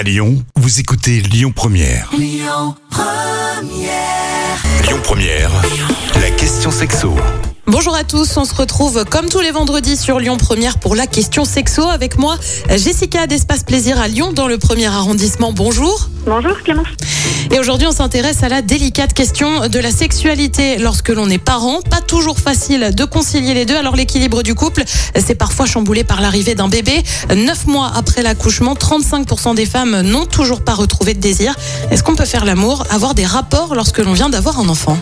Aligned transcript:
À 0.00 0.02
Lyon, 0.02 0.42
vous 0.56 0.80
écoutez 0.80 1.20
Lyon 1.20 1.52
Première. 1.54 2.08
Lyon 2.16 2.74
Première. 5.02 5.50
La 6.18 6.30
question 6.30 6.70
sexo. 6.70 7.14
Bonjour 7.66 7.94
à 7.94 8.04
tous, 8.04 8.36
on 8.36 8.44
se 8.44 8.54
retrouve 8.54 9.04
comme 9.04 9.28
tous 9.28 9.40
les 9.40 9.50
vendredis 9.50 9.96
sur 9.96 10.18
Lyon 10.18 10.38
Première 10.38 10.78
pour 10.78 10.96
la 10.96 11.06
question 11.06 11.44
sexo 11.44 11.82
avec 11.82 12.18
moi 12.18 12.36
Jessica 12.68 13.26
d'Espace 13.26 13.64
Plaisir 13.64 14.00
à 14.00 14.08
Lyon 14.08 14.32
dans 14.32 14.48
le 14.48 14.58
premier 14.58 14.86
arrondissement. 14.86 15.52
Bonjour. 15.52 16.08
Bonjour 16.24 16.58
Clémence. 16.62 16.86
Et 17.50 17.58
aujourd'hui, 17.58 17.86
on 17.86 17.92
s'intéresse 17.92 18.42
à 18.42 18.48
la 18.48 18.62
délicate 18.62 19.12
question 19.12 19.68
de 19.68 19.78
la 19.78 19.90
sexualité 19.90 20.78
lorsque 20.78 21.10
l'on 21.10 21.28
est 21.28 21.38
parent. 21.38 21.80
Pas 21.82 22.00
toujours 22.00 22.38
facile 22.38 22.94
de 22.94 23.04
concilier 23.04 23.54
les 23.54 23.66
deux. 23.66 23.76
Alors 23.76 23.94
l'équilibre 23.94 24.42
du 24.42 24.54
couple, 24.54 24.82
c'est 25.14 25.34
parfois 25.34 25.66
chamboulé 25.66 26.02
par 26.02 26.20
l'arrivée 26.20 26.54
d'un 26.54 26.68
bébé. 26.68 27.02
Neuf 27.34 27.66
mois 27.66 27.92
après 27.94 28.22
l'accouchement, 28.22 28.74
35% 28.74 29.54
des 29.54 29.66
femmes 29.66 30.00
n'ont 30.00 30.26
toujours 30.26 30.62
pas 30.62 30.74
retrouvé 30.74 31.14
de 31.14 31.20
désir. 31.20 31.54
Est-ce 31.90 32.02
qu'on 32.02 32.16
peut 32.16 32.24
faire 32.24 32.44
l'amour, 32.44 32.84
avoir 32.90 33.14
des 33.14 33.26
rapports 33.26 33.74
lorsque 33.74 33.98
l'on 33.98 34.12
vient 34.12 34.30
d'avoir 34.30 34.58
un 34.58 34.68
enfant? 34.68 34.96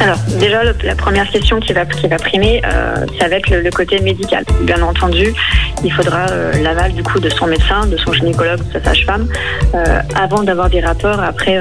Alors 0.00 0.18
déjà, 0.38 0.64
le- 0.64 0.74
la 0.82 0.94
première 0.94 1.28
question 1.28 1.60
qui 1.60 1.72
va, 1.72 1.84
qui 1.86 2.08
va 2.08 2.16
primer, 2.16 2.60
euh, 2.66 3.06
ça 3.20 3.28
va 3.28 3.36
être 3.36 3.50
le, 3.50 3.70
côté 3.70 4.00
médical. 4.00 4.44
Bien 4.62 4.82
entendu, 4.82 5.32
il 5.84 5.92
faudra 5.92 6.26
euh, 6.30 6.52
l'aval 6.62 6.92
du 6.92 7.02
coup 7.02 7.20
de 7.20 7.28
son 7.30 7.46
médecin, 7.46 7.86
de 7.86 7.96
son 7.96 8.12
gynécologue, 8.12 8.58
de 8.66 8.72
sa 8.72 8.82
sage-femme, 8.82 9.28
euh, 9.74 10.00
avant 10.14 10.42
d'avoir 10.42 10.68
des 10.70 10.80
rapports 10.80 11.20
après, 11.20 11.56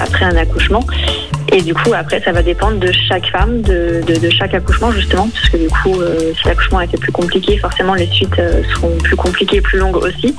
après 0.00 0.24
un 0.24 0.36
accouchement. 0.36 0.84
Et 1.52 1.62
du 1.62 1.74
coup, 1.74 1.92
après, 1.94 2.20
ça 2.22 2.32
va 2.32 2.42
dépendre 2.42 2.78
de 2.78 2.90
chaque 3.08 3.26
femme, 3.30 3.62
de, 3.62 4.02
de, 4.06 4.30
chaque 4.30 4.52
accouchement 4.54 4.90
justement, 4.90 5.28
parce 5.32 5.48
que 5.48 5.56
du 5.56 5.68
coup, 5.68 6.00
si 6.40 6.48
l'accouchement 6.48 6.78
a 6.78 6.84
été 6.84 6.96
plus 6.96 7.12
compliqué, 7.12 7.56
forcément 7.58 7.94
les 7.94 8.06
suites 8.06 8.34
seront 8.74 8.96
plus 9.02 9.16
compliquées, 9.16 9.60
plus 9.60 9.78
longues 9.78 9.96
aussi. 9.96 10.34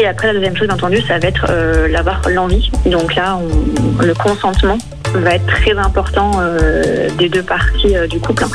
Et 0.00 0.06
après, 0.06 0.28
la 0.28 0.34
deuxième 0.34 0.56
chose, 0.56 0.66
bien 0.66 0.74
entendu, 0.76 1.00
ça 1.02 1.18
va 1.18 1.28
être 1.28 1.46
l'avoir 1.88 2.20
l'envie. 2.28 2.70
Donc 2.86 3.14
là, 3.14 3.38
on- 3.38 4.02
le 4.02 4.12
consentement 4.14 4.76
va 5.18 5.34
être 5.34 5.46
très 5.46 5.76
important 5.76 6.32
euh, 6.40 7.08
des 7.18 7.28
deux 7.28 7.42
parties 7.42 7.96
euh, 7.96 8.06
du 8.06 8.18
couple. 8.20 8.44
hein. 8.44 8.48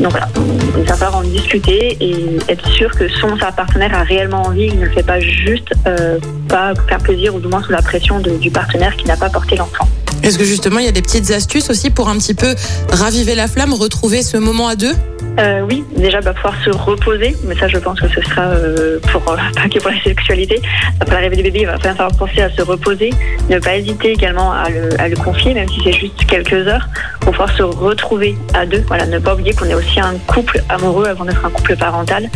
Donc 0.00 0.12
voilà, 0.12 0.28
il 0.76 1.14
en 1.14 1.22
discuter 1.22 1.96
et 2.00 2.38
être 2.48 2.66
sûr 2.68 2.90
que 2.90 3.08
son 3.08 3.36
sa 3.38 3.52
partenaire 3.52 3.94
a 3.94 4.02
réellement 4.02 4.42
envie, 4.42 4.66
il 4.66 4.78
ne 4.78 4.88
fait 4.88 5.02
pas 5.02 5.20
juste 5.20 5.72
euh, 5.86 6.18
pas 6.48 6.74
faire 6.88 6.98
plaisir 6.98 7.34
ou 7.34 7.40
du 7.40 7.48
moins 7.48 7.62
sous 7.62 7.72
la 7.72 7.82
pression 7.82 8.20
du 8.20 8.50
partenaire 8.50 8.96
qui 8.96 9.06
n'a 9.06 9.16
pas 9.16 9.30
porté 9.30 9.56
l'enfant. 9.56 9.88
Est-ce 10.22 10.38
que 10.38 10.44
justement, 10.44 10.78
il 10.78 10.84
y 10.84 10.88
a 10.88 10.92
des 10.92 11.02
petites 11.02 11.30
astuces 11.30 11.70
aussi 11.70 11.90
pour 11.90 12.08
un 12.08 12.18
petit 12.18 12.34
peu 12.34 12.54
raviver 12.90 13.34
la 13.34 13.48
flamme, 13.48 13.72
retrouver 13.74 14.22
ce 14.22 14.36
moment 14.36 14.68
à 14.68 14.76
deux? 14.76 14.94
Euh, 15.38 15.62
oui, 15.68 15.84
déjà 15.96 16.20
bah, 16.20 16.32
pouvoir 16.34 16.54
se 16.62 16.70
reposer, 16.70 17.36
mais 17.44 17.54
ça 17.54 17.68
je 17.68 17.78
pense 17.78 18.00
que 18.00 18.08
ce 18.08 18.20
sera 18.20 18.42
euh, 18.42 18.98
pour 19.12 19.22
euh, 19.32 19.36
pas 19.54 19.68
que 19.68 19.78
pour 19.78 19.90
la 19.90 20.00
sexualité. 20.02 20.60
Après 21.00 21.14
l'arrivée 21.14 21.36
du 21.36 21.42
bébé, 21.44 21.60
il 21.60 21.66
va 21.66 21.78
falloir 21.78 22.10
penser 22.12 22.42
à 22.42 22.50
se 22.50 22.62
reposer, 22.62 23.10
ne 23.48 23.58
pas 23.58 23.76
hésiter 23.76 24.12
également 24.12 24.52
à 24.52 24.68
le, 24.68 25.16
confier, 25.16 25.54
même 25.54 25.68
si 25.68 25.80
c'est 25.84 25.92
juste 25.92 26.24
quelques 26.26 26.66
heures, 26.66 26.88
pour 27.20 27.32
pouvoir 27.32 27.56
se 27.56 27.62
retrouver 27.62 28.36
à 28.54 28.66
deux. 28.66 28.82
Voilà, 28.88 29.06
ne 29.06 29.18
pas 29.18 29.34
oublier 29.34 29.54
qu'on 29.54 29.66
est 29.66 29.74
aussi 29.74 30.00
un 30.00 30.14
couple 30.26 30.62
amoureux 30.68 31.06
avant 31.06 31.24
d'être 31.24 31.44
un 31.44 31.50
couple 31.50 31.76
parental, 31.76 32.28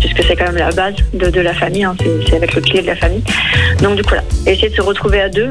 puisque 0.00 0.22
c'est 0.24 0.36
quand 0.36 0.46
même 0.46 0.56
la 0.56 0.70
base 0.70 0.94
de, 1.12 1.40
la 1.40 1.54
famille, 1.54 1.84
hein, 1.84 1.96
c'est 2.28 2.36
avec 2.36 2.54
le 2.54 2.60
pied 2.60 2.82
de 2.82 2.86
la 2.86 2.96
famille. 2.96 3.22
Donc 3.82 3.96
du 3.96 4.02
coup 4.02 4.14
là, 4.14 4.22
essayer 4.46 4.68
de 4.68 4.74
se 4.74 4.82
retrouver 4.82 5.20
à 5.20 5.28
deux, 5.28 5.50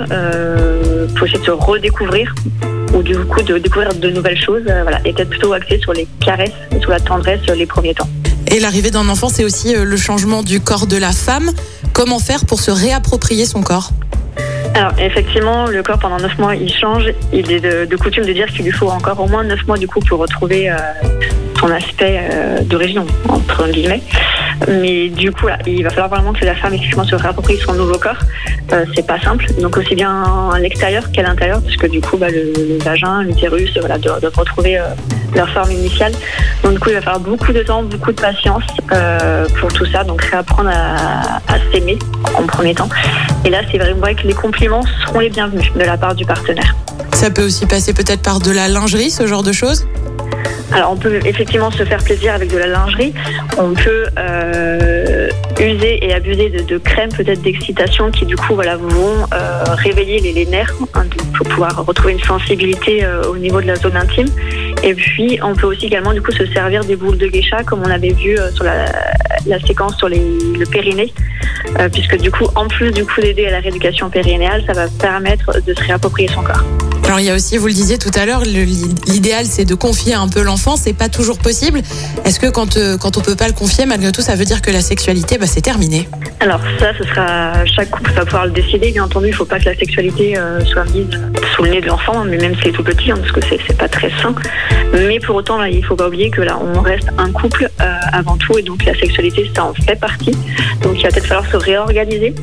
pour 1.15 1.27
essayer 1.27 1.39
de 1.39 1.45
se 1.45 1.51
redécouvrir 1.51 2.33
ou 2.93 3.03
du 3.03 3.15
coup 3.17 3.41
de 3.41 3.57
découvrir 3.57 3.93
de 3.93 4.09
nouvelles 4.09 4.39
choses, 4.39 4.63
euh, 4.67 4.81
voilà, 4.83 4.99
et 5.05 5.13
peut-être 5.13 5.29
plutôt 5.29 5.53
axé 5.53 5.79
sur 5.79 5.93
les 5.93 6.07
caresses 6.19 6.51
et 6.75 6.79
sur 6.79 6.89
la 6.89 6.99
tendresse 6.99 7.41
les 7.55 7.65
premiers 7.65 7.93
temps. 7.93 8.09
Et 8.51 8.59
l'arrivée 8.59 8.89
d'un 8.89 9.07
enfant, 9.09 9.29
c'est 9.29 9.43
aussi 9.43 9.75
euh, 9.75 9.83
le 9.83 9.97
changement 9.97 10.41
du 10.41 10.59
corps 10.59 10.87
de 10.87 10.97
la 10.97 11.11
femme. 11.11 11.51
Comment 11.93 12.19
faire 12.19 12.45
pour 12.45 12.59
se 12.59 12.71
réapproprier 12.71 13.45
son 13.45 13.61
corps? 13.61 13.91
Alors 14.73 14.93
effectivement, 14.97 15.67
le 15.67 15.83
corps 15.83 15.99
pendant 15.99 16.17
9 16.17 16.37
mois 16.37 16.55
il 16.55 16.71
change. 16.71 17.11
Il 17.33 17.51
est 17.51 17.59
de, 17.59 17.85
de 17.85 17.95
coutume 17.97 18.25
de 18.25 18.33
dire 18.33 18.47
qu'il 18.47 18.65
lui 18.65 18.71
faut 18.71 18.89
encore 18.89 19.19
au 19.19 19.27
moins 19.27 19.43
9 19.43 19.67
mois 19.67 19.77
du 19.77 19.87
coup 19.87 19.99
pour 19.99 20.19
retrouver 20.19 20.69
euh, 20.69 20.77
son 21.59 21.69
aspect 21.71 22.19
euh, 22.31 22.61
d'origine 22.61 23.03
entre 23.27 23.67
guillemets. 23.69 24.01
Mais 24.67 25.09
du 25.09 25.31
coup, 25.31 25.47
il 25.65 25.83
va 25.83 25.89
falloir 25.89 26.09
vraiment 26.09 26.33
que 26.33 26.43
la 26.45 26.55
femme 26.55 26.73
effectivement 26.73 27.05
se 27.05 27.15
réapproprie 27.15 27.57
son 27.57 27.73
nouveau 27.73 27.97
corps. 27.97 28.19
Euh, 28.73 28.85
c'est 28.95 29.05
pas 29.05 29.19
simple. 29.19 29.45
Donc 29.59 29.77
aussi 29.77 29.95
bien 29.95 30.51
à 30.53 30.59
l'extérieur 30.59 31.11
qu'à 31.11 31.23
l'intérieur, 31.23 31.61
parce 31.61 31.75
que 31.77 31.87
du 31.87 32.01
coup, 32.01 32.17
bah, 32.17 32.27
le, 32.29 32.77
vagin, 32.83 33.23
l'utérus, 33.23 33.71
voilà, 33.79 33.97
doivent, 33.97 34.21
doivent 34.21 34.37
retrouver 34.37 34.77
euh, 34.77 34.83
leur 35.33 35.49
forme 35.49 35.71
initiale. 35.71 36.11
Donc 36.63 36.73
du 36.73 36.79
coup, 36.79 36.89
il 36.89 36.95
va 36.95 37.01
falloir 37.01 37.21
beaucoup 37.21 37.53
de 37.53 37.63
temps, 37.63 37.83
beaucoup 37.83 38.11
de 38.11 38.21
patience 38.21 38.63
euh, 38.91 39.47
pour 39.59 39.71
tout 39.71 39.85
ça. 39.85 40.03
Donc 40.03 40.21
réapprendre 40.23 40.69
à, 40.69 41.37
à 41.47 41.59
s'aimer 41.71 41.97
en 42.35 42.43
premier 42.43 42.75
temps. 42.75 42.89
Et 43.45 43.49
là, 43.49 43.61
c'est 43.71 43.77
vrai 43.77 44.15
que 44.15 44.27
les 44.27 44.33
compliments 44.33 44.83
seront 45.05 45.19
les 45.19 45.29
bienvenus 45.29 45.71
de 45.73 45.79
la 45.79 45.97
part 45.97 46.15
du 46.15 46.25
partenaire. 46.25 46.75
Ça 47.13 47.29
peut 47.29 47.43
aussi 47.43 47.65
passer 47.65 47.93
peut-être 47.93 48.21
par 48.21 48.39
de 48.39 48.51
la 48.51 48.67
lingerie, 48.67 49.09
ce 49.09 49.27
genre 49.27 49.43
de 49.43 49.51
choses? 49.51 49.85
Alors, 50.71 50.91
on 50.91 50.97
peut 50.97 51.19
effectivement 51.25 51.71
se 51.71 51.83
faire 51.83 52.03
plaisir 52.03 52.33
avec 52.33 52.51
de 52.51 52.57
la 52.57 52.67
lingerie. 52.67 53.13
On 53.57 53.73
peut 53.73 54.05
euh, 54.17 55.29
user 55.59 56.05
et 56.05 56.13
abuser 56.13 56.49
de, 56.49 56.77
crèmes 56.77 57.11
peut-être 57.11 57.41
d'excitation 57.41 58.11
qui, 58.11 58.25
du 58.25 58.35
coup, 58.35 58.53
voilà, 58.53 58.77
vont 58.77 59.25
euh, 59.33 59.63
réveiller 59.69 60.19
les, 60.19 60.45
nerfs 60.45 60.73
hein, 60.93 61.05
pour 61.35 61.47
pouvoir 61.47 61.85
retrouver 61.85 62.13
une 62.13 62.23
sensibilité 62.23 63.03
euh, 63.03 63.23
au 63.23 63.37
niveau 63.37 63.61
de 63.61 63.67
la 63.67 63.75
zone 63.75 63.97
intime. 63.97 64.27
Et 64.83 64.93
puis, 64.93 65.39
on 65.43 65.55
peut 65.55 65.67
aussi 65.67 65.87
également, 65.87 66.13
du 66.13 66.21
coup, 66.21 66.31
se 66.31 66.45
servir 66.47 66.83
des 66.85 66.95
boules 66.95 67.17
de 67.17 67.27
geisha, 67.27 67.63
comme 67.63 67.81
on 67.83 67.89
avait 67.89 68.13
vu 68.13 68.37
sur 68.53 68.63
la, 68.63 68.85
séquence 69.65 69.97
sur 69.97 70.07
le 70.07 70.65
périnée, 70.65 71.11
puisque 71.91 72.17
du 72.17 72.31
coup, 72.31 72.45
en 72.55 72.67
plus 72.67 72.91
du 72.91 73.05
coup 73.05 73.19
d'aider 73.21 73.47
à 73.47 73.51
la 73.51 73.59
rééducation 73.59 74.09
périnéale, 74.09 74.63
ça 74.67 74.73
va 74.73 74.87
permettre 74.87 75.61
de 75.65 75.73
se 75.73 75.83
réapproprier 75.83 76.29
son 76.29 76.41
corps. 76.41 76.63
Alors 77.09 77.19
il 77.19 77.25
y 77.25 77.31
a 77.31 77.33
aussi, 77.33 77.57
vous 77.57 77.65
le 77.65 77.73
disiez 77.73 77.97
tout 77.97 78.11
à 78.13 78.27
l'heure, 78.27 78.43
l'idéal 78.43 79.47
c'est 79.47 79.65
de 79.65 79.73
confier 79.73 80.13
un 80.13 80.27
peu 80.27 80.43
l'enfant, 80.43 80.75
c'est 80.75 80.93
pas 80.93 81.09
toujours 81.09 81.39
possible. 81.39 81.81
Est-ce 82.23 82.39
que 82.39 82.45
quand, 82.45 82.77
euh, 82.77 82.99
quand 82.99 83.17
on 83.17 83.21
peut 83.21 83.35
pas 83.35 83.47
le 83.47 83.53
confier, 83.53 83.87
malgré 83.87 84.11
tout, 84.11 84.21
ça 84.21 84.35
veut 84.35 84.45
dire 84.45 84.61
que 84.61 84.69
la 84.69 84.81
sexualité, 84.81 85.39
bah, 85.39 85.47
c'est 85.47 85.61
terminé? 85.61 86.07
Alors 86.39 86.61
ça, 86.77 86.91
ce 86.99 87.03
sera 87.05 87.65
chaque 87.65 87.89
couple 87.89 88.11
va 88.11 88.25
pouvoir 88.25 88.45
le 88.45 88.51
décider. 88.51 88.91
Bien 88.91 89.05
entendu, 89.05 89.29
il 89.29 89.33
faut 89.33 89.43
pas 89.43 89.57
que 89.57 89.65
la 89.65 89.75
sexualité 89.75 90.37
euh, 90.37 90.63
soit 90.65 90.85
mise 90.85 91.07
sous 91.55 91.63
le 91.63 91.71
nez 91.71 91.81
de 91.81 91.87
l'enfant, 91.87 92.23
mais 92.25 92.37
même 92.37 92.55
s'il 92.57 92.67
est 92.67 92.73
tout 92.73 92.83
petit, 92.83 93.09
hein, 93.09 93.17
parce 93.17 93.31
que 93.31 93.41
c'est 93.49 93.57
c'est 93.65 93.75
pas 93.75 93.89
très 93.89 94.11
sain. 94.21 94.35
Mais 94.93 95.19
pour 95.19 95.35
autant, 95.35 95.57
là, 95.57 95.67
il 95.67 95.83
faut 95.83 95.95
pas 95.95 96.09
oublier 96.09 96.29
que 96.29 96.41
là, 96.41 96.59
on 96.61 96.79
reste 96.79 97.09
un 97.17 97.31
couple 97.31 97.71
euh, 97.81 97.95
avant 98.13 98.37
tout, 98.37 98.55
et 98.59 98.61
donc 98.61 98.85
la 98.85 98.93
sexualité, 98.93 99.49
ça 99.55 99.65
en 99.65 99.73
fait 99.73 99.99
partie. 99.99 100.37
Donc 100.83 100.99
il 100.99 101.01
va 101.01 101.09
peut-être 101.09 101.25
falloir 101.25 101.49
se 101.49 101.57
réorganiser. 101.57 102.35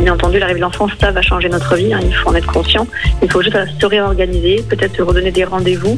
Bien 0.00 0.14
entendu, 0.14 0.38
l'arrivée 0.38 0.60
de 0.60 0.64
l'enfant, 0.64 0.86
ça 1.00 1.10
va 1.10 1.22
changer 1.22 1.48
notre 1.48 1.74
vie. 1.74 1.92
hein, 1.92 1.98
il 2.02 2.14
faut 2.14 2.28
en 2.30 2.34
être 2.34 2.46
conscient. 2.46 2.86
Il 3.22 3.30
faut 3.30 3.42
juste 3.42 3.56
se 3.80 3.86
réorganiser, 3.86 4.64
peut-être 4.68 4.96
se 4.96 5.02
redonner 5.02 5.30
des 5.32 5.44
rendez-vous. 5.44 5.96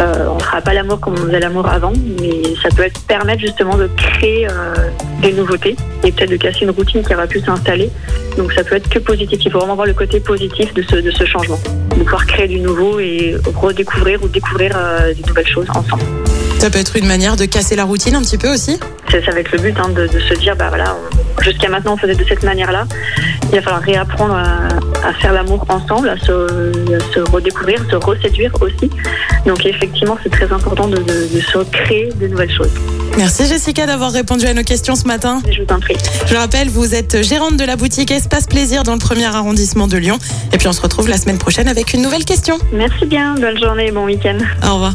Euh, 0.00 0.26
on 0.30 0.36
ne 0.36 0.40
fera 0.42 0.60
pas 0.60 0.72
l'amour 0.72 1.00
comme 1.00 1.14
on 1.14 1.26
faisait 1.26 1.40
l'amour 1.40 1.66
avant, 1.68 1.92
mais 2.20 2.42
ça 2.62 2.68
peut 2.74 2.82
être 2.84 3.00
permettre 3.06 3.40
justement 3.40 3.76
de 3.76 3.88
créer 3.96 4.46
euh, 4.48 4.74
des 5.20 5.32
nouveautés 5.32 5.76
et 6.04 6.12
peut-être 6.12 6.30
de 6.30 6.36
casser 6.36 6.60
une 6.62 6.70
routine 6.70 7.02
qui 7.02 7.12
aura 7.14 7.26
pu 7.26 7.40
s'installer. 7.40 7.90
Donc 8.38 8.52
ça 8.52 8.62
peut 8.62 8.76
être 8.76 8.88
que 8.88 9.00
positif. 9.00 9.40
Il 9.44 9.50
faut 9.50 9.58
vraiment 9.58 9.74
voir 9.74 9.86
le 9.86 9.94
côté 9.94 10.20
positif 10.20 10.72
de 10.72 10.82
ce, 10.82 10.96
de 10.96 11.10
ce 11.10 11.24
changement, 11.24 11.58
de 11.96 12.02
pouvoir 12.04 12.24
créer 12.26 12.46
du 12.48 12.60
nouveau 12.60 13.00
et 13.00 13.34
redécouvrir 13.56 14.22
ou 14.22 14.28
découvrir 14.28 14.72
euh, 14.76 15.12
des 15.12 15.22
nouvelles 15.26 15.48
choses 15.48 15.66
ensemble. 15.70 16.02
Ça 16.58 16.70
peut 16.70 16.78
être 16.78 16.96
une 16.96 17.06
manière 17.06 17.36
de 17.36 17.46
casser 17.46 17.74
la 17.74 17.84
routine 17.84 18.14
un 18.14 18.22
petit 18.22 18.38
peu 18.38 18.52
aussi? 18.52 18.78
C'est 19.10 19.24
ça 19.24 19.32
va 19.32 19.40
être 19.40 19.50
le 19.50 19.58
but 19.58 19.76
hein, 19.80 19.88
de, 19.88 20.06
de 20.06 20.20
se 20.20 20.34
dire, 20.34 20.54
bah 20.56 20.66
voilà, 20.68 20.94
on- 20.94 21.19
jusqu'à 21.42 21.68
maintenant 21.68 21.94
on 21.94 21.96
faisait 21.96 22.14
de 22.14 22.24
cette 22.24 22.42
manière-là. 22.42 22.84
Il 23.52 23.56
va 23.56 23.62
falloir 23.62 23.82
réapprendre 23.82 24.34
à, 24.34 25.08
à 25.08 25.12
faire 25.14 25.32
l'amour 25.32 25.64
ensemble, 25.68 26.08
à 26.08 26.16
se, 26.18 26.32
à 26.94 27.00
se 27.14 27.20
redécouvrir, 27.30 27.84
se 27.90 27.96
reséduire 27.96 28.52
aussi. 28.60 28.90
Donc 29.46 29.64
effectivement, 29.66 30.16
c'est 30.22 30.30
très 30.30 30.52
important 30.52 30.86
de, 30.86 30.96
de, 30.96 31.34
de 31.34 31.40
se 31.40 31.58
créer 31.70 32.10
de 32.14 32.26
nouvelles 32.28 32.52
choses. 32.52 32.70
Merci 33.16 33.46
Jessica 33.46 33.86
d'avoir 33.86 34.12
répondu 34.12 34.46
à 34.46 34.54
nos 34.54 34.62
questions 34.62 34.94
ce 34.94 35.06
matin. 35.06 35.42
Je 35.50 35.62
vous 35.62 35.74
en 35.74 35.80
prie. 35.80 35.96
Je 36.26 36.36
rappelle, 36.36 36.68
vous 36.68 36.94
êtes 36.94 37.22
gérante 37.22 37.56
de 37.56 37.64
la 37.64 37.76
boutique 37.76 38.10
Espace 38.10 38.46
Plaisir 38.46 38.82
dans 38.84 38.92
le 38.92 38.98
premier 38.98 39.26
arrondissement 39.26 39.88
de 39.88 39.96
Lyon. 39.96 40.18
Et 40.52 40.58
puis 40.58 40.68
on 40.68 40.72
se 40.72 40.80
retrouve 40.80 41.08
la 41.08 41.16
semaine 41.16 41.38
prochaine 41.38 41.68
avec 41.68 41.92
une 41.92 42.02
nouvelle 42.02 42.24
question. 42.24 42.56
Merci 42.72 43.06
bien, 43.06 43.34
bonne 43.34 43.58
journée 43.58 43.88
et 43.88 43.92
bon 43.92 44.04
week-end. 44.04 44.38
Au 44.68 44.74
revoir. 44.74 44.94